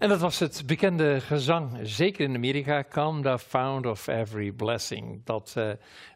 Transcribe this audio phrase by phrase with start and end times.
[0.00, 5.20] En dat was het bekende gezang, zeker in Amerika, Calm the Found of Every Blessing,
[5.24, 5.70] dat uh,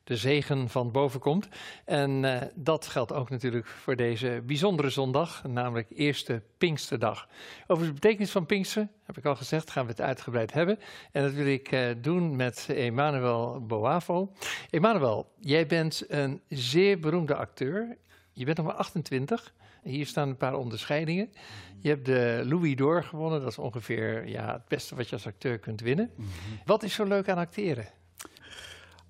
[0.05, 1.49] de zegen van boven komt.
[1.85, 7.29] En uh, dat geldt ook natuurlijk voor deze bijzondere zondag, namelijk eerste Pinksterdag.
[7.67, 10.79] Over de betekenis van Pinkster, heb ik al gezegd, gaan we het uitgebreid hebben.
[11.13, 14.33] En dat wil ik uh, doen met Emmanuel Boavo.
[14.71, 17.97] Emmanuel, jij bent een zeer beroemde acteur.
[18.33, 19.55] Je bent nog maar 28.
[19.85, 21.33] Hier staan een paar onderscheidingen.
[21.79, 23.41] Je hebt de Louis d'Or gewonnen.
[23.41, 26.11] Dat is ongeveer ja, het beste wat je als acteur kunt winnen.
[26.17, 26.59] Mm -hmm.
[26.65, 27.87] Wat is zo leuk aan acteren?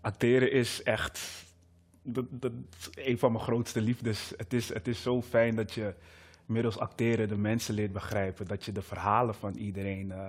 [0.00, 1.44] Acteren is echt
[2.02, 2.52] dat, dat
[2.94, 4.32] een van mijn grootste liefdes.
[4.36, 5.94] Het is, het is zo fijn dat je
[6.46, 8.46] middels acteren de mensen leert begrijpen.
[8.46, 10.26] Dat je de verhalen van iedereen uh,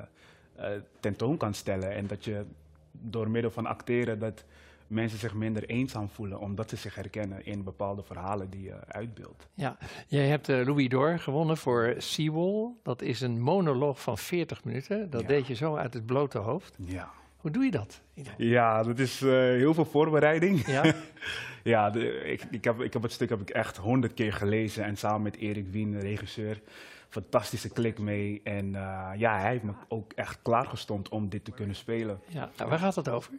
[0.60, 0.66] uh,
[1.00, 1.92] tentoon kan stellen.
[1.92, 2.46] En dat je
[2.92, 4.44] door middel van acteren dat
[4.88, 9.48] mensen zich minder eenzaam voelen, omdat ze zich herkennen in bepaalde verhalen die je uitbeeldt.
[9.54, 9.78] Ja,
[10.08, 12.72] jij hebt uh, Louis d'Or gewonnen voor Seawall.
[12.84, 15.10] Dat is een monoloog van 40 minuten.
[15.10, 15.28] Dat ja.
[15.28, 16.76] deed je zo uit het blote hoofd.
[16.86, 17.12] Ja.
[17.46, 18.02] Hoe doe je dat?
[18.38, 20.66] Ja, dat is uh, heel veel voorbereiding.
[20.68, 20.94] Ja,
[21.64, 24.84] ja de, ik, ik, heb, ik heb het stuk heb ik echt honderd keer gelezen
[24.84, 26.62] en samen met Erik Wien, de regisseur,
[27.10, 28.42] fantastische klik mee.
[28.44, 32.20] En uh, ja, hij heeft me ook echt klaargestond om dit te kunnen spelen.
[32.28, 33.32] Ja, nou, waar gaat het over?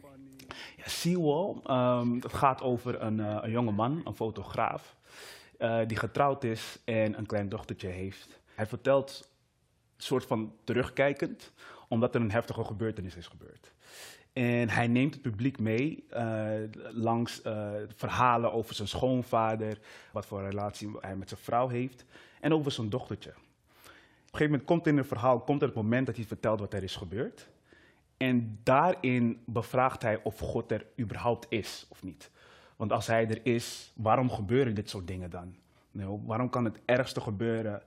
[0.77, 1.55] Ja, Seawall,
[1.99, 4.95] um, gaat over een, uh, een jonge man, een fotograaf,
[5.59, 8.39] uh, die getrouwd is en een klein dochtertje heeft.
[8.55, 9.29] Hij vertelt
[9.97, 11.51] soort van terugkijkend,
[11.87, 13.71] omdat er een heftige gebeurtenis is gebeurd.
[14.33, 16.51] En hij neemt het publiek mee uh,
[16.91, 17.41] langs
[17.95, 19.79] verhalen over zijn schoonvader,
[20.11, 22.05] wat voor relatie hij met zijn vrouw heeft,
[22.39, 23.29] en over zijn dochtertje.
[23.29, 26.59] Op een gegeven moment komt in het verhaal komt er het moment dat hij vertelt
[26.59, 27.49] wat er is gebeurd.
[28.17, 32.31] En daarin bevraagt hij of God er überhaupt is of niet.
[32.75, 35.55] Want als hij er is, waarom gebeuren dit soort dingen dan?
[35.91, 37.81] Nou, waarom kan het ergste gebeuren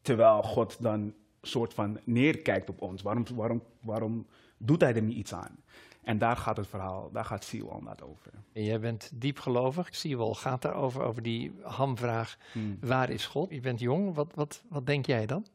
[0.00, 3.02] terwijl God dan soort van neerkijkt op ons?
[3.02, 4.26] Waarom, waarom, waarom
[4.58, 5.56] doet hij er niet iets aan?
[6.02, 8.32] En daar gaat het verhaal, daar gaat Siewal net over.
[8.52, 9.94] Jij bent diep gelovig.
[9.94, 12.78] Siewal gaat daarover, over die hamvraag, hmm.
[12.80, 13.50] waar is God?
[13.50, 15.46] Je bent jong, wat, wat, wat denk jij dan?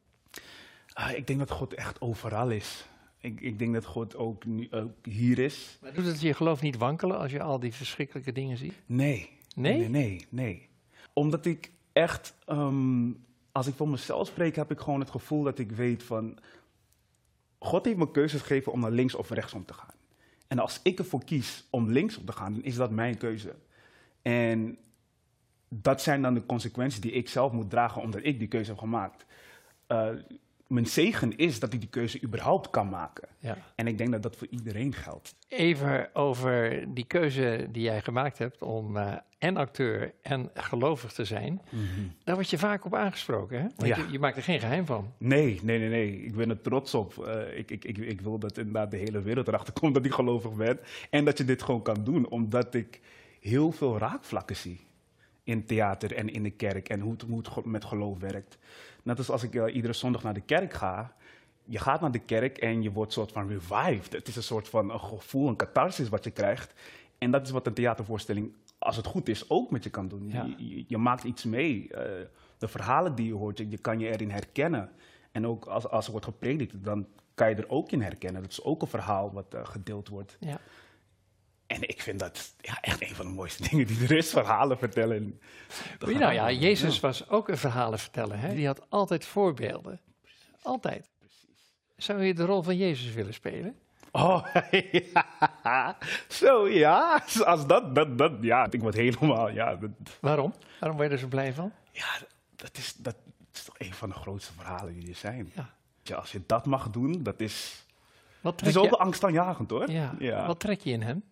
[1.00, 2.86] Uh, ik denk dat God echt overal is.
[3.22, 5.78] Ik, ik, denk dat God ook, nu, ook hier is.
[5.82, 8.74] Maar doet het je geloof niet wankelen als je al die verschrikkelijke dingen ziet?
[8.86, 9.30] Nee.
[9.56, 9.78] Nee?
[9.78, 10.26] Nee, nee.
[10.30, 10.70] nee.
[11.14, 15.60] Omdat ik echt, um, als ik voor mezelf spreek, heb ik gewoon het gevoel dat
[15.60, 16.38] ik weet van...
[17.60, 19.94] God heeft me keuzes gegeven om naar links of rechtsom te gaan.
[20.48, 23.56] En als ik ervoor kies om linksom te gaan, dan is dat mijn keuze.
[24.22, 24.78] En
[25.70, 28.80] dat zijn dan de consequenties die ik zelf moet dragen omdat ik die keuze heb
[28.80, 29.26] gemaakt.
[29.88, 30.10] Uh,
[30.72, 33.28] mijn zegen is dat ik die keuze überhaupt kan maken.
[33.40, 33.58] Ja.
[33.76, 35.36] En ik denk dat dat voor iedereen geldt.
[35.48, 41.26] Even over die keuze die jij gemaakt hebt om uh, en acteur en gelovig te
[41.26, 41.62] zijn.
[41.70, 42.14] Mm -hmm.
[42.24, 43.68] Daar word je vaak op aangesproken, hè?
[43.76, 43.98] Want ja.
[43.98, 45.14] je, je, maakt er geen geheim van.
[45.18, 46.24] Nee, nee, nee, nee.
[46.24, 47.26] Ik ben er trots op.
[47.28, 50.14] Uh, ik, ik, ik, ik, wil dat inderdaad de hele wereld erachter komt dat ik
[50.14, 50.80] gelovig ben.
[51.10, 53.00] En dat je dit gewoon kan doen, omdat ik
[53.40, 54.80] heel veel raakvlakken zie.
[55.44, 58.58] In theater en in de kerk en hoe het, hoe het met geloof werkt.
[59.04, 61.14] Net als als ik uh, iedere zondag naar de kerk ga.
[61.64, 64.14] Je gaat naar de kerk en je wordt soort van revived.
[64.14, 66.74] Het is een soort van een gevoel, een catharsis wat je krijgt.
[67.18, 70.30] En dat is wat een theatervoorstelling, als het goed is, ook met je kan doen.
[70.30, 70.44] Ja.
[70.44, 71.88] Je, je, je, maakt iets mee.
[71.92, 71.98] Uh,
[72.58, 74.90] de verhalen die je hoort, je, je, kan je erin herkennen.
[75.32, 78.42] En ook als, als er wordt gepredikt, dan kan je er ook in herkennen.
[78.42, 80.38] Dat is ook een verhaal wat uh, gedeeld wordt.
[80.40, 80.60] Ja.
[81.72, 84.78] En ik vind dat ja, echt een van de mooiste dingen die er is, verhalen
[84.78, 85.40] vertellen.
[86.00, 88.40] Nou ja, Jezus was ook een verhalen vertellen.
[88.40, 88.56] Hè?
[88.56, 90.00] Die had altijd voorbeelden.
[90.62, 91.10] Altijd.
[91.98, 93.76] Zou je de rol van Jezus willen spelen?
[94.12, 94.46] Oh,
[95.14, 95.98] ja.
[96.28, 97.24] Zo, ja.
[97.46, 98.68] Als dat, dat, dat, ja.
[98.72, 99.76] Ik word helemaal, ja.
[99.76, 99.90] Dat.
[100.20, 100.54] Waarom?
[100.80, 101.72] Waarom word je er zo blij van?
[101.92, 102.08] Ja,
[102.56, 103.16] dat is, dat
[103.54, 105.52] is toch een van de grootste verhalen die er zijn.
[105.56, 105.70] Ja.
[106.04, 107.86] ja als je dat mag doen, dat is...
[108.42, 108.98] Wat het is ook je...
[108.98, 109.92] angstaanjagend, hoor.
[109.92, 110.16] Ja.
[110.20, 110.48] ja.
[110.48, 111.24] Wat trek je in hem?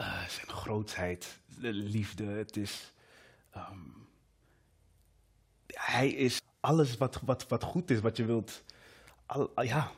[0.00, 2.92] Uh, zijn grootheid, de liefde, het is...
[3.56, 4.08] Um,
[5.66, 8.62] hij is alles wat, wat, wat goed is, wat je wilt...
[9.26, 9.90] Al, ja,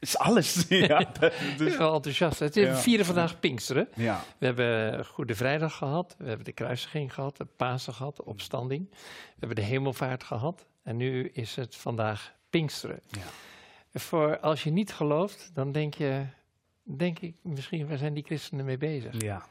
[0.00, 0.64] is alles.
[0.68, 1.12] ja,
[1.56, 2.38] dus, wel enthousiast.
[2.38, 2.76] Het is ja.
[2.76, 3.88] vierde vandaag Pinksteren.
[3.94, 4.24] Ja.
[4.38, 8.90] We hebben Goede Vrijdag gehad, we hebben de kruisiging gehad, de Pasen gehad, de opstanding.
[8.90, 13.00] We hebben de hemelvaart gehad en nu is het vandaag Pinksteren.
[13.08, 13.98] Ja.
[13.98, 16.24] Voor als je niet gelooft, dan denk je,
[16.82, 19.22] denk ik misschien, waar zijn die christenen mee bezig?
[19.22, 19.46] Ja.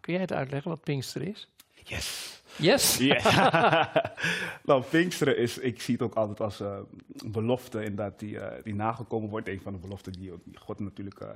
[0.00, 1.48] Kun jij het uitleggen wat Pinkster is?
[1.84, 2.40] Yes.
[2.56, 2.96] Yes?
[2.96, 3.90] Ja.
[4.64, 6.78] nou, Pinksteren is, ik zie het ook altijd als eh,
[7.16, 9.48] een belofte inderdaad die, eh, die nagekomen wordt.
[9.48, 11.28] Een van de beloften die, God natuurlijk eh,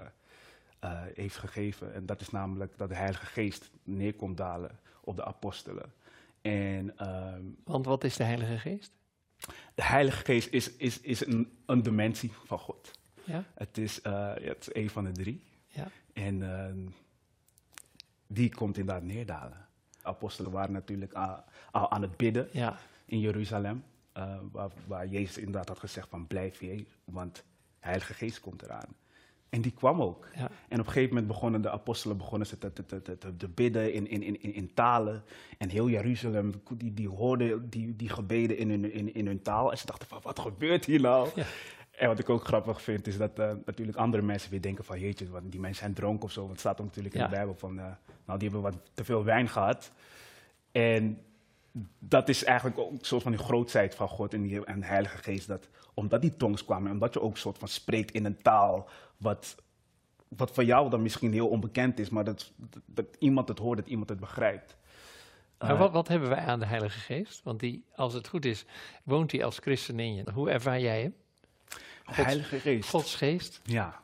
[0.80, 1.94] eh, heeft gegeven.
[1.94, 5.92] En dat is namelijk dat de Heilige Geest neerkomt dalen op de apostelen.
[6.40, 8.92] En ehm, Want wat is de Heilige Geest?
[9.74, 12.90] de Heilige Geest is, is, is een, een dimensie van God.
[13.24, 13.44] Ja?
[13.54, 15.42] Het is, eh, het is een van de drie.
[15.68, 15.88] Ja.
[16.12, 16.78] En ehm,
[18.26, 19.66] die komt inderdaad neerdalen.
[20.02, 21.12] Apostelen waren natuurlijk
[21.70, 22.78] al aan het bidden Ja.
[23.04, 23.84] in Jeruzalem.
[24.12, 27.42] eh, waar, waar Jezus inderdaad had gezegd van blijf hier, want de
[27.78, 28.88] Heilige Geest komt eraan.
[29.48, 30.28] En die kwam ook.
[30.34, 30.50] Ja.
[30.68, 34.08] En op een gegeven moment begonnen de apostelen begonnen ze te, te, te, bidden in,
[34.08, 35.22] in, in, in, in talen.
[35.58, 39.70] En heel Jeruzalem, die, die hoorde die, die gebeden in hun, in, in hun taal.
[39.70, 41.28] En ze dachten van, wat gebeurt hier nou?
[41.34, 41.46] Ja.
[42.00, 45.00] En wat ik ook grappig vind, is dat eh, natuurlijk andere mensen weer denken van...
[45.00, 46.38] jeetje, want die mensen zijn dronken of zo.
[46.40, 47.26] Want het staat ook natuurlijk in Ja.
[47.28, 47.78] de Bijbel van...
[47.78, 47.84] eh,
[48.24, 49.92] nou, die hebben wat te veel wijn gehad.
[50.72, 51.22] En
[51.98, 54.86] dat is eigenlijk ook een soort van die grootheid van God en, die, en de
[54.86, 55.46] Heilige Geest.
[55.46, 58.42] Dat, omdat die tongs kwamen en omdat je ook een soort van spreekt in een
[58.42, 59.54] taal wat,
[60.28, 63.78] wat voor jou dan misschien heel onbekend is, maar dat, dat, dat iemand het hoort,
[63.78, 64.76] dat iemand het begrijpt.
[65.58, 67.42] Maar Eh, wat, wat hebben wij aan de Heilige Geest?
[67.42, 68.64] Want die, als het goed is,
[69.04, 70.24] woont hij als christen in je.
[70.32, 71.14] Hoe ervaar jij hem?
[72.16, 72.88] De Heilige Geest.
[72.88, 73.60] Gods Geest?
[73.64, 74.00] Ja.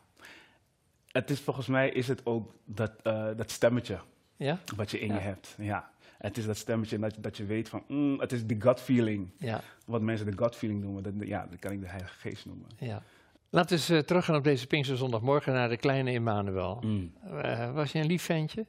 [1.12, 3.98] Het is volgens mij is het ook dat, eh, dat stemmetje
[4.36, 4.60] Ja?
[4.76, 5.14] wat je in Ja.
[5.14, 5.54] je hebt.
[5.58, 5.90] Ja.
[6.18, 8.80] Het is dat stemmetje dat, je- dat je weet van, mm, het is die gut
[8.80, 9.30] feeling.
[9.38, 9.60] Ja.
[9.86, 12.66] Wat mensen de gut feeling noemen, dat, ja, dat kan ik de Heilige Geest noemen.
[12.78, 13.02] ja.
[13.50, 16.80] Laten we eens eh, teruggaan op deze Pinksterzondagmorgen naar de kleine Emmanuel.
[16.84, 17.12] Mm.
[17.42, 18.66] Eh, was je een lief ventje?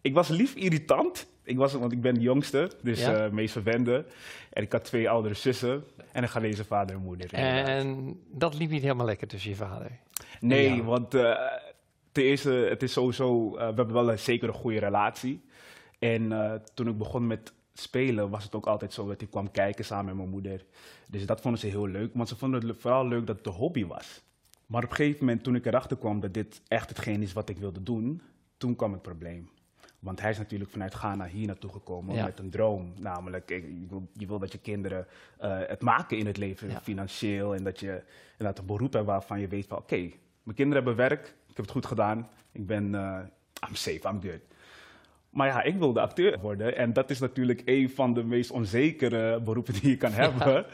[0.00, 1.26] Ik was lief irritant.
[1.48, 3.24] Ik was, want ik ben de jongste, dus Ja.
[3.26, 4.04] eh meest verwende.
[4.52, 7.34] En ik had twee oudere zussen en een gelezen vader en moeder.
[7.34, 7.66] inderdaad.
[7.68, 9.90] En dat liep niet helemaal lekker tussen je vader.
[10.40, 10.82] nee, ja.
[10.82, 11.36] want eh,
[12.12, 15.44] ten eerste, het is sowieso, eh, we hebben wel een zeker een goede relatie.
[15.98, 16.32] En
[16.74, 20.04] toen ik begon met spelen, was het ook altijd zo dat ik kwam kijken samen
[20.06, 20.64] met mijn moeder.
[21.08, 23.52] Dus dat vonden ze heel leuk, want ze vonden het vooral leuk dat het een
[23.52, 24.22] hobby was.
[24.66, 27.48] Maar op een gegeven moment, toen ik erachter kwam dat dit echt hetgeen is wat
[27.48, 28.22] ik wilde doen,
[28.56, 29.48] toen kwam het probleem.
[29.98, 32.24] Want hij is natuurlijk vanuit Ghana hier naartoe gekomen Ja.
[32.24, 32.92] met een droom.
[32.98, 35.06] Namelijk, je wil, je wil dat je kinderen
[35.38, 36.80] eh, het maken in het leven, Ja.
[36.80, 37.54] financieel.
[37.54, 39.96] En dat je inderdaad een beroep hebt waarvan je weet van, oké,
[40.42, 42.28] mijn kinderen hebben werk, ik heb het goed gedaan.
[42.52, 43.18] Ik ben, eh,
[43.68, 44.40] I'm safe, I'm good.
[45.30, 46.76] Maar ja, ik wilde acteur worden.
[46.76, 50.66] En dat is natuurlijk een van de meest onzekere beroepen die je kan hebben.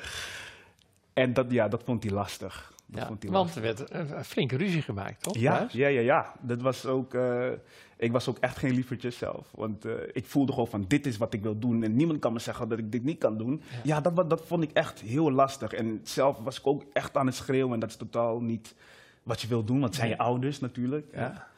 [1.13, 2.73] En dat, ja, dat vond hij lastig.
[2.87, 5.37] Ja, vond hij want er werd een, flinke ruzie gemaakt, toch?
[5.37, 5.73] Ja, thuis?
[5.73, 6.35] ja, ja, ja.
[6.41, 7.51] Dat was ook, eh,
[7.97, 9.51] ik was ook echt geen liefertje zelf.
[9.55, 11.83] Want eh, ik voelde gewoon van, dit is wat ik wil doen.
[11.83, 13.63] En niemand kan me zeggen dat ik dit niet kan doen.
[13.71, 13.79] Ja.
[13.83, 15.73] Ja, dat, dat vond ik echt heel lastig.
[15.73, 17.75] En zelf was ik ook echt aan het schreeuwen.
[17.75, 18.75] En dat is totaal niet
[19.23, 19.81] wat je wil doen.
[19.81, 21.07] Want het zijn je ouders natuurlijk.
[21.13, 21.49] Ja.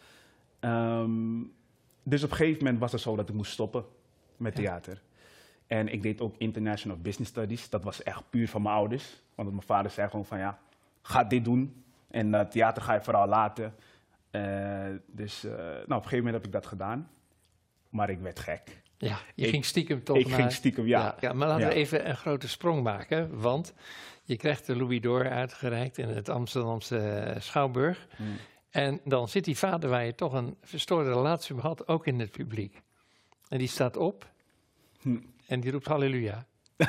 [0.60, 1.42] Ehm,
[2.02, 3.84] dus op een gegeven moment was het zo dat ik moest stoppen
[4.36, 5.02] met theater.
[5.66, 7.70] En ik deed ook International Business Studies.
[7.70, 9.22] Dat was echt puur van mijn ouders.
[9.34, 10.58] Want mijn vader zei gewoon van ja,
[11.06, 11.84] ga dit doen.
[12.10, 13.74] En eh, theater ga je vooral laten.
[14.30, 17.10] Eh, dus eh, nou, op een gegeven moment heb ik dat gedaan.
[17.88, 18.82] Maar ik werd gek.
[18.98, 20.38] Ja, je Ik- ging stiekem toch ik naar...
[20.38, 21.16] ging stiekem, ja.
[21.20, 21.32] ja.
[21.32, 21.68] maar laten Ja.
[21.68, 23.40] we even een grote sprong maken.
[23.40, 23.74] Want
[24.24, 28.06] je krijgt de Louis d'Or uitgereikt in het Amsterdamse Schouwburg.
[28.16, 28.26] Mm.
[28.70, 32.20] En dan zit die vader waar je toch een verstoorde relatie mee had, ook in
[32.20, 32.82] het publiek.
[33.48, 34.30] En die staat op
[35.00, 35.16] Hm.
[35.46, 36.46] en die roept halleluja.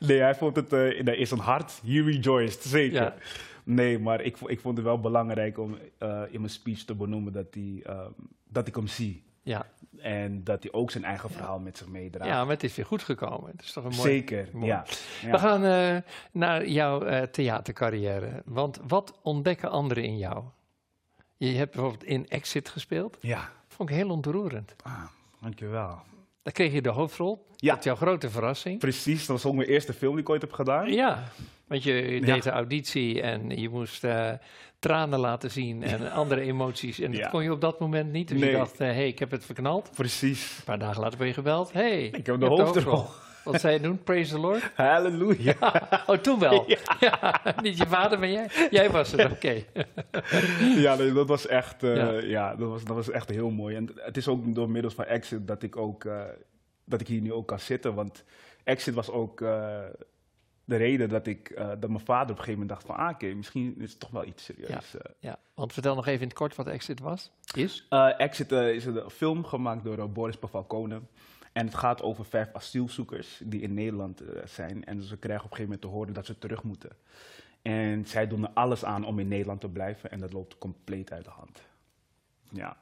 [0.00, 3.02] Nee, hij vond het, er is een hart, he rejoiced, zeker.
[3.02, 3.14] Ja.
[3.64, 7.32] Nee, maar ik, ik vond het wel belangrijk om eh, in mijn speech te benoemen
[7.32, 8.10] dat, hij, ehm,
[8.48, 9.22] dat ik hem zie.
[9.42, 9.66] Ja.
[9.98, 12.30] En dat hij ook zijn eigen verhaal met zich meedraagt.
[12.30, 13.50] ja, maar het is weer goed gekomen.
[13.50, 14.08] Het is toch een mooi...
[14.10, 14.66] Zeker, mooi.
[14.66, 14.84] ja.
[15.30, 15.96] We gaan eh,
[16.32, 18.42] naar jouw theatercarrière.
[18.44, 20.44] Want wat ontdekken anderen in jou?
[21.36, 23.16] Je hebt bijvoorbeeld in Exit gespeeld.
[23.20, 24.74] Ja, Vond ik heel ontroerend.
[24.82, 25.02] ah,
[25.40, 25.98] dankjewel.
[26.44, 27.46] Daar kreeg je de hoofdrol.
[27.56, 27.74] Ja.
[27.74, 28.78] Tot jouw grote verrassing.
[28.78, 30.92] Precies, dat was ook mijn eerste film die ik ooit heb gedaan.
[30.92, 31.22] Ja,
[31.66, 32.38] want je deed Ja.
[32.38, 34.30] de auditie en je moest eh,
[34.78, 37.00] tranen laten zien en andere emoties.
[37.00, 38.28] En dat kon je op dat moment niet.
[38.28, 38.54] Dus je Nee.
[38.54, 39.90] dacht, hé, hey, ik heb het verknald.
[39.94, 40.56] Precies.
[40.58, 41.72] Een paar dagen later ben je gebeld.
[41.72, 43.04] hey, Ik heb je de hoofdrol.
[43.44, 44.02] Wat zei je doen?
[44.02, 44.70] Praise the Lord?
[44.74, 45.54] Halleluja.
[46.06, 46.64] Oh, toen wel.
[47.00, 47.40] Ja.
[47.62, 48.48] niet je vader, maar jij.
[48.70, 49.62] Jij was het, oké.
[50.76, 52.10] ja, nee, dat was echt, eh, Ja.
[52.12, 52.54] ja.
[52.56, 53.76] dat, was, dat was echt heel mooi.
[53.76, 56.22] En het is ook door middels van Exit dat ik ook eh,
[56.84, 57.94] dat ik hier nu ook kan zitten.
[57.94, 58.24] Want
[58.64, 59.78] Exit was ook eh,
[60.64, 63.26] de reden dat ik dat mijn vader op een gegeven moment dacht van, ah, oké,
[63.26, 64.94] misschien is het toch wel iets serieus.
[64.94, 65.00] eh.
[65.18, 67.30] Ja, want vertel nog even in het kort wat Exit was.
[67.54, 67.86] Is?
[68.18, 71.00] Exit is een film gemaakt door Boris Pavalkone.
[71.54, 74.84] En het gaat over vijf asielzoekers die in Nederland eh, zijn.
[74.84, 76.90] En ze krijgen op een gegeven moment te horen dat ze terug moeten.
[77.62, 80.10] En zij doen er alles aan om in Nederland te blijven.
[80.10, 81.62] En dat loopt compleet uit de hand.
[82.50, 82.76] Ja.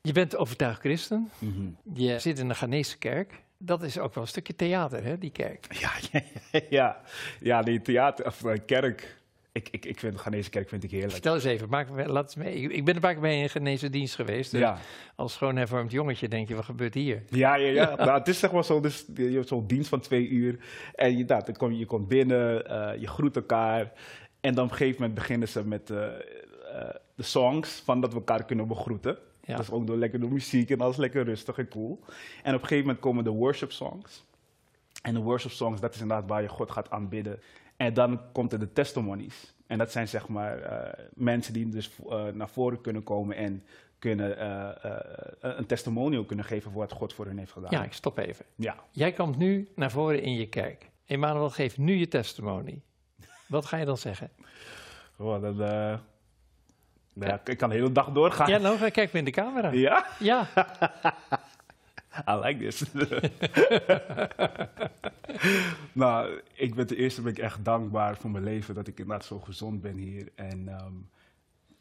[0.00, 1.30] Je bent overtuigd christen.
[1.38, 1.68] Mhm.
[1.94, 3.42] Je zit in de Ghanese kerk.
[3.58, 5.74] Dat is ook wel een stukje theater, hè, die kerk.
[5.74, 6.22] Ja, ja,
[6.70, 7.00] ja,
[7.40, 7.62] ja.
[7.62, 9.19] Die theater, of eh, kerk.
[9.52, 11.12] Ik, ik, ik vind de Ghanese kerk vind ik heerlijk.
[11.12, 12.54] Vertel eens even, maak, laat eens mee.
[12.54, 14.50] Ik, ik ben een paar keer bij een Ghanese dienst geweest.
[14.50, 14.78] Dus Ja,
[15.14, 17.22] als gewoon hervormd jongetje denk je, wat gebeurt hier?
[17.28, 17.70] ja, ja.
[17.70, 17.94] ja.
[18.04, 20.58] Nou, het is zeg maar zo, dus, je hebt zo'n dienst van twee uur.
[20.94, 23.92] En je, nou, kom, je komt binnen, eh, je groet elkaar.
[24.40, 28.12] En dan op een gegeven moment beginnen ze met eh, eh, de songs van dat
[28.12, 29.18] we elkaar kunnen begroeten.
[29.44, 29.56] Ja.
[29.56, 32.00] Dat is ook door lekker door muziek en alles lekker rustig en cool.
[32.42, 34.24] En op een gegeven moment komen de worship songs.
[35.02, 37.40] En de worship songs, dat is inderdaad waar je God gaat aanbidden.
[37.80, 39.54] En dan komt er de testimonies.
[39.66, 43.62] En dat zijn zeg maar eh, mensen die dus eh, naar voren kunnen komen en
[43.98, 44.96] kunnen, eh, eh,
[45.40, 47.70] een testimonial kunnen geven voor wat God voor hen heeft gedaan.
[47.70, 48.44] Ja, ik stop even.
[48.54, 48.76] ja.
[48.90, 50.90] Jij komt nu naar voren in je kerk.
[51.06, 52.82] Emmanuel geeft nu je testimony.
[53.46, 54.30] Wat ga je dan zeggen?
[55.16, 55.98] Oh, dat, nou
[57.14, 58.48] ja, ik kan de hele dag doorgaan.
[58.48, 59.70] Ja, nou, kijk me in de camera.
[59.70, 60.06] Ja?
[60.18, 60.48] Ja,
[62.28, 62.82] I like this.
[65.92, 69.24] nou, ik ben ten eerste ben ik echt dankbaar voor mijn leven dat ik inderdaad
[69.24, 70.28] zo gezond ben hier.
[70.34, 70.92] En ehm,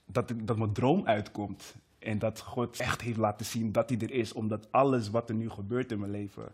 [0.06, 1.76] dat, dat mijn droom uitkomt.
[2.00, 4.34] En dat God echt heeft laten zien dat hij er is.
[4.34, 6.52] Omdat alles wat er nu gebeurt in mijn leven,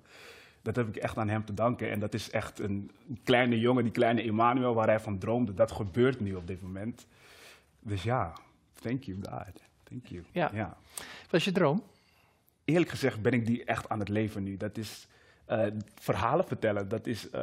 [0.61, 1.91] dat heb ik echt aan hem te danken.
[1.91, 2.91] En dat is echt een
[3.23, 5.53] kleine jongen, die kleine Emmanuel, waar hij van droomde.
[5.53, 7.07] Dat gebeurt nu op dit moment.
[7.79, 8.33] Dus ja,
[8.73, 9.61] thank you God.
[9.83, 10.23] Thank you.
[10.31, 10.49] Ja.
[10.53, 10.77] ja
[11.29, 11.83] wat is je droom?
[12.65, 14.57] Eerlijk gezegd ben ik die echt aan het leven nu.
[14.57, 15.07] Dat is
[15.45, 16.87] eh, verhalen vertellen.
[16.87, 17.41] Dat is eh,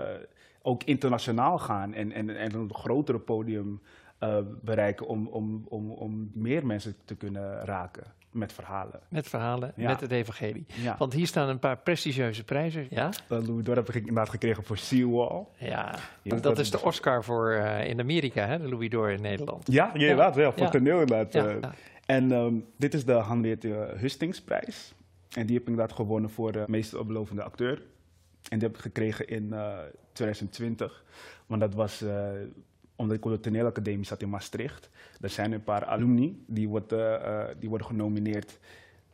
[0.63, 3.81] ook internationaal gaan en, en, en een grotere podium
[4.19, 9.01] eh, bereiken om, om, om, om meer mensen te kunnen raken met verhalen.
[9.09, 9.89] Met verhalen, Ja.
[9.89, 10.67] met het evangelie.
[10.67, 10.95] Ja.
[10.99, 12.87] Want hier staan een paar prestigieuze prijzen.
[12.91, 13.11] Ja?
[13.29, 15.45] Uh, Louis Dor heb ik inderdaad gekregen voor Seawall.
[15.57, 18.59] Ja, Ja, dat, dat is de Oscar voor eh, in Amerika, hè?
[18.59, 19.73] de Louis d'Or in Nederland.
[19.73, 20.53] Ja, ja, inderdaad wel.
[20.53, 20.69] Voor Ja.
[20.69, 21.33] toneel inderdaad.
[21.33, 21.57] Ja, eh.
[21.61, 21.75] ja.
[22.07, 24.95] En ehm, dit is de Henriette Hustingsprijs.
[25.35, 27.83] En die heb ik inderdaad gewonnen voor de meest opbelovende acteur.
[28.49, 29.79] En die heb ik gekregen in eh,
[30.13, 31.05] 2020.
[31.47, 32.29] Want dat was eh,
[32.97, 34.91] omdat ik op de toneelacademie zat in Maastricht.
[35.21, 38.59] Er zijn een paar alumni die, wordt, eh, eh, die worden genomineerd.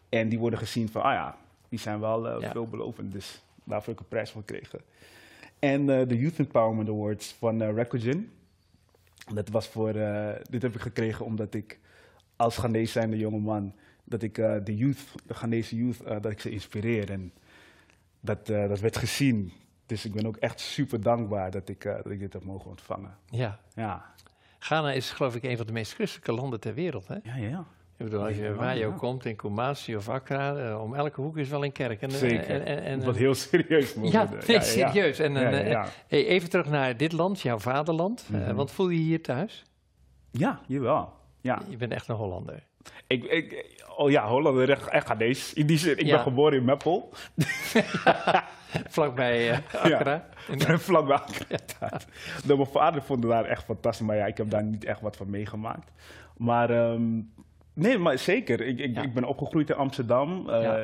[0.08, 1.36] En die worden gezien van, ah ja,
[1.68, 2.50] die zijn wel eh, Ja.
[2.50, 3.12] veelbelovend.
[3.12, 4.80] Dus daarvoor heb ik een prijs voor gekregen.
[5.58, 8.30] En eh, de Youth Empowerment Awards van uh, Recogin.
[9.34, 11.78] Dat was voor, eh, dit heb ik gekregen omdat ik
[12.36, 13.72] als Ghanese zijnde jonge man,
[14.08, 17.10] dat ik eh, de youth, de Ghanese youth, eh, dat ik ze inspireer.
[17.10, 17.32] En
[18.20, 19.52] dat, eh, dat werd gezien.
[19.86, 23.16] Dus ik ben ook echt super dankbaar dat ik, dat ik dit heb mogen ontvangen.
[23.30, 23.60] Ja.
[23.74, 24.04] Ja,
[24.58, 27.08] Ghana is geloof ik een van de meest christelijke landen ter wereld.
[27.08, 27.14] Hè?
[27.22, 27.64] ja, ja.
[27.96, 28.98] Ik bedoel, als je Ja, waar je ook ja.
[28.98, 32.02] komt, in Kumasi of Accra, om elke hoek is wel een kerk.
[32.02, 32.50] En, Zeker.
[32.50, 34.62] En, en, en, Wat heel serieus moet ja, worden.
[34.62, 35.18] serieus.
[35.18, 35.88] En, Ja, ja, ja.
[36.06, 38.26] hey, even terug naar dit land, jouw vaderland.
[38.28, 38.54] Mhm.
[38.54, 39.64] wat voel je hier thuis?
[40.30, 41.12] Ja, jawel.
[41.40, 41.62] Ja.
[41.68, 42.67] Je bent echt een Hollander.
[43.06, 45.54] Ik, ik, oh ja, Holland, echt, echt Ghanese.
[45.54, 46.14] In die zin, ik Ja.
[46.14, 47.12] ben geboren in Meppel.
[48.88, 50.28] Vlakbij eh Accra.
[50.48, 52.00] En, eh, Vlakbij Accra.
[52.44, 55.00] Nou, Mijn vader vond het daar echt fantastisch, maar ja, ik heb daar niet echt
[55.00, 55.90] wat van meegemaakt.
[56.36, 57.20] Maar ehm,
[57.72, 58.60] nee, maar zeker.
[58.60, 59.02] Ik, ik, Ja.
[59.02, 60.48] ik ben opgegroeid in Amsterdam.
[60.50, 60.76] Eh, Ja.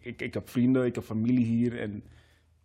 [0.00, 1.80] ik, ik heb vrienden, ik heb familie hier.
[1.80, 2.04] En,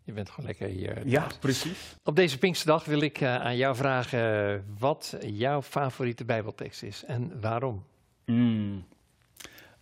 [0.04, 1.08] je bent gewoon lekker hier.
[1.08, 1.96] ja, precies.
[2.04, 7.04] Op deze Pinksterdag wil ik eh, aan jou vragen eh, wat jouw favoriete Bijbeltekst is
[7.06, 7.84] en waarom.
[8.26, 8.86] Mm.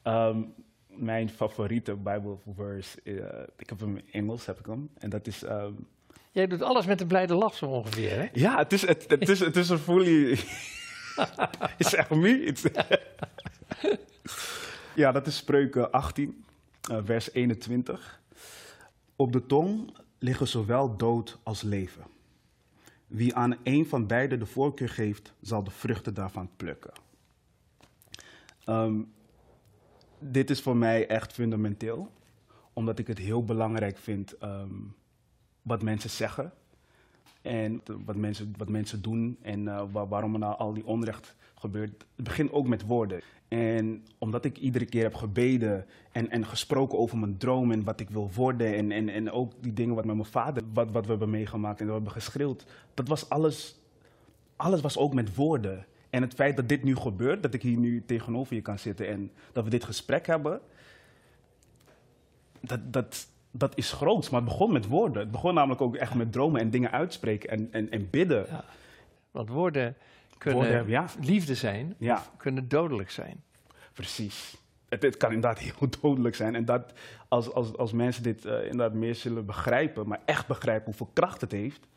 [0.02, 0.42] Ehm,
[0.88, 3.14] mijn favoriete Bijbelverse, eh,
[3.58, 4.90] ik heb hem in Engels, heb ik hem.
[4.98, 5.44] En dat is...
[5.44, 5.74] ehm,
[6.32, 8.28] Jij doet alles met een blijde lach zo ongeveer, hè?
[8.34, 10.32] Ja, het is, het, het is, het is een fully...
[11.78, 12.54] is echt me.
[14.96, 16.46] Ja, dat is Spreuken 18,
[16.90, 18.22] eh, vers 21.
[19.16, 22.04] Op de tong liggen zowel dood als leven.
[23.08, 26.92] Wie aan een van beide de voorkeur geeft, zal de vruchten daarvan plukken.
[28.66, 29.02] Ehm,
[30.20, 32.12] dit is voor mij echt fundamenteel,
[32.74, 34.70] omdat ik het heel belangrijk vind ehm,
[35.62, 36.54] wat mensen zeggen
[37.42, 41.36] en wat mensen, wat mensen doen en eh, wa- waarom er nou al die onrecht
[41.56, 42.06] gebeurt.
[42.16, 43.22] Het begint ook met woorden.
[43.48, 48.00] En omdat ik iedere keer heb gebeden en, en gesproken over mijn droom en wat
[48.00, 48.76] ik wil worden.
[48.76, 51.80] En, en, en ook die dingen wat met mijn vader, wat, wat we hebben meegemaakt
[51.80, 52.66] en we hebben geschreeuwd.
[52.94, 53.80] Dat was alles,
[54.56, 55.86] alles was ook met woorden.
[56.14, 59.08] En het feit dat dit nu gebeurt, dat ik hier nu tegenover je kan zitten
[59.08, 60.62] en dat we dit gesprek hebben,
[62.60, 64.30] dat, dat, dat is groots.
[64.30, 65.22] Maar het begon met woorden.
[65.22, 68.46] Het begon namelijk ook echt met dromen en dingen uitspreken en, en, en bidden.
[68.50, 68.66] Ja.
[69.32, 69.96] Want woorden
[70.38, 71.06] kunnen Woorden, ja.
[71.20, 72.16] liefde zijn Ja.
[72.16, 73.44] of kunnen dodelijk zijn.
[73.94, 74.58] Precies.
[74.90, 76.56] Het, het kan inderdaad heel dodelijk zijn.
[76.56, 76.94] En dat
[77.28, 81.42] als, als, als mensen dit eh, inderdaad meer zullen begrijpen, maar echt begrijpen hoeveel kracht
[81.42, 81.88] het heeft,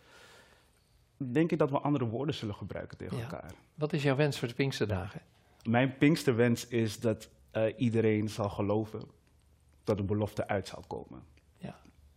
[1.17, 3.23] denk ik dat we andere woorden zullen gebruiken tegen Ja.
[3.23, 3.51] elkaar.
[3.75, 5.21] Wat is jouw wens voor de Pinksterdagen?
[5.63, 9.03] Mijn pinksterwens is dat eh, iedereen zal geloven
[9.85, 11.23] tot een belofte uit zal komen.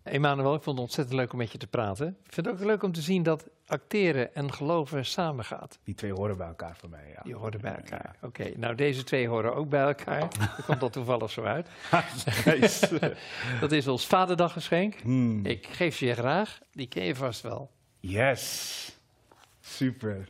[0.04, 2.08] Emanuel, ik vond het ontzettend leuk om met je te praten.
[2.08, 5.80] Ik vind het ook leuk om te zien dat acteren en geloven samen gaat.
[5.84, 7.10] Die twee horen bij elkaar voor mij.
[7.16, 7.22] Ja.
[7.24, 8.16] Die horen bij elkaar.
[8.22, 10.20] Oké, nou deze twee horen ook bij elkaar.
[10.40, 11.68] Dat komt dat toevallig zo uit.
[13.62, 14.96] dat is ons vaderdaggeschenk.
[14.96, 15.46] Hmm.
[15.46, 16.60] Ik geef ze je graag.
[16.72, 17.72] Die ken je vast wel.
[18.00, 18.89] Yes,
[19.70, 20.30] super.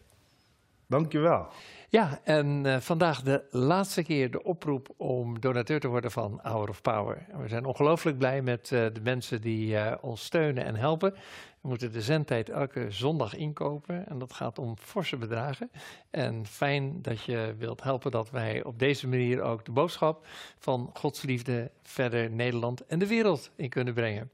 [0.88, 1.48] Dankjewel.
[1.90, 6.70] Ja, en eh, vandaag de laatste keer de oproep om donateur te worden van Hour
[6.70, 7.26] of Power.
[7.42, 11.14] We zijn ongelooflijk blij met eh, de mensen die eh, ons steunen en helpen.
[11.62, 15.72] We moeten de zendtijd elke zondag inkopen en dat gaat om forse bedragen.
[16.10, 20.28] En fijn dat je wilt helpen dat wij op deze manier ook de boodschap
[20.60, 24.32] van Gods liefde verder Nederland en de wereld in kunnen brengen.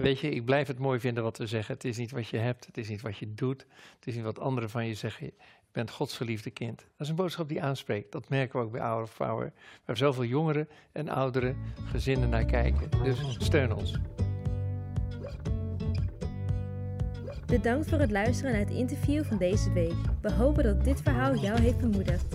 [0.00, 1.74] Weet je, ik blijf het mooi vinden wat we zeggen.
[1.74, 4.24] Het is niet wat je hebt, het is niet wat je doet, het is niet
[4.24, 5.32] wat anderen van je zeggen
[5.72, 6.76] bent Gods geliefde kind.
[6.76, 8.12] Dat is een boodschap die aanspreekt.
[8.12, 9.52] Dat merken we ook bij Hour of Power.
[9.84, 11.56] Waar zoveel jongeren en ouderen
[11.90, 12.90] gezinnen naar kijken.
[13.02, 13.98] Dus steun ons.
[17.46, 19.94] Bedankt voor het luisteren naar het interview van deze week.
[20.22, 22.34] We hopen dat dit verhaal jou heeft bemoedigd.